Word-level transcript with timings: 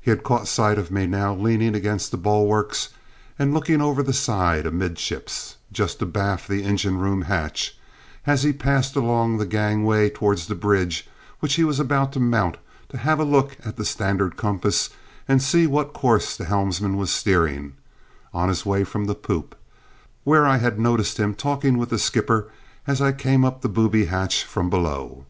He 0.00 0.08
had 0.10 0.22
caught 0.22 0.46
sight 0.46 0.78
of 0.78 0.92
me 0.92 1.04
now 1.04 1.34
leaning 1.34 1.74
against 1.74 2.12
the 2.12 2.16
bulwarks 2.16 2.90
and 3.36 3.52
looking 3.52 3.80
over 3.82 4.00
the 4.00 4.12
side 4.12 4.66
amidships, 4.66 5.56
just 5.72 6.00
abaft 6.00 6.46
the 6.46 6.62
engine 6.62 7.00
room 7.00 7.22
hatch, 7.22 7.76
as 8.24 8.44
he 8.44 8.52
passed 8.52 8.94
along 8.94 9.38
the 9.38 9.44
gangway 9.44 10.10
towards 10.10 10.46
the 10.46 10.54
bridge 10.54 11.08
which 11.40 11.54
he 11.54 11.64
was 11.64 11.80
about 11.80 12.12
to 12.12 12.20
mount 12.20 12.56
to 12.90 12.98
have 12.98 13.18
a 13.18 13.24
look 13.24 13.56
at 13.64 13.74
the 13.74 13.84
standard 13.84 14.36
compass 14.36 14.90
and 15.26 15.42
see 15.42 15.66
what 15.66 15.92
course 15.92 16.36
the 16.36 16.44
helmsman 16.44 16.96
was 16.96 17.10
steering, 17.10 17.72
on 18.32 18.48
his 18.48 18.64
way 18.64 18.84
from 18.84 19.06
the 19.06 19.16
poop, 19.16 19.56
where 20.22 20.46
I 20.46 20.58
had 20.58 20.78
noticed 20.78 21.18
him 21.18 21.34
talking 21.34 21.78
with 21.78 21.88
the 21.88 21.98
skipper 21.98 22.48
as 22.86 23.00
I 23.02 23.10
came 23.10 23.44
up 23.44 23.60
the 23.62 23.68
booby 23.68 24.04
hatch 24.04 24.44
from 24.44 24.70
below. 24.70 25.26